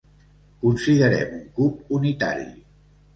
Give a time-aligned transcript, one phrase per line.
[0.61, 2.49] Considerem un cub unitari.